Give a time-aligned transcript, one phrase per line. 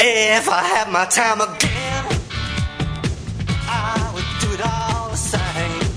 [0.00, 2.04] If I had my time again,
[3.66, 5.90] I would do it all the same.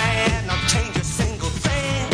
[0.00, 2.10] And I'd change a single thing,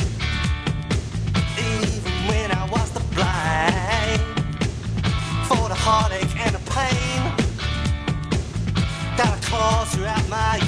[1.57, 4.21] even when I was the blind.
[5.49, 7.23] For the heartache and the pain
[9.17, 10.61] that I caused throughout my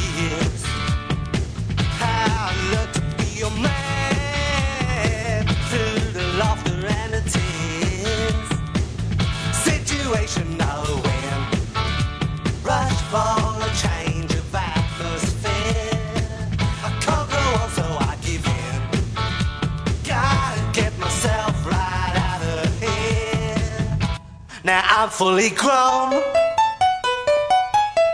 [24.99, 26.15] I'm fully grown,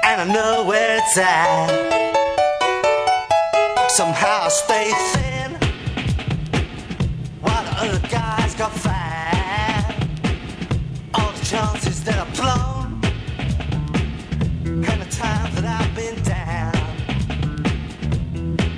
[0.02, 1.70] and I know where it's at.
[3.90, 5.52] Somehow I stay thin,
[7.40, 9.94] while the other guys got fat
[11.14, 13.00] all the chances that I've blown
[14.64, 16.74] and the times that I've been down.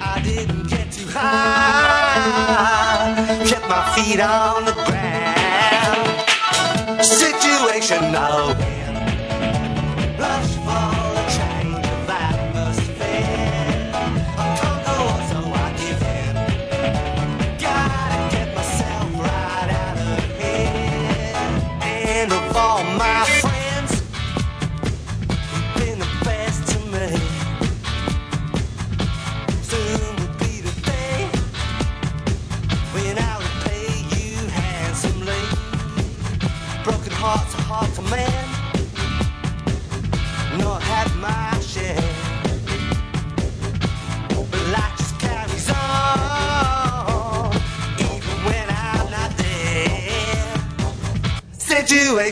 [0.03, 2.35] I didn't get too high,
[3.49, 4.94] kept my feet on the ground.
[7.95, 8.74] Situation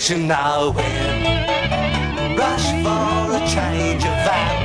[0.03, 2.37] Situation now win.
[2.37, 4.62] Rush for a change of atmosphere.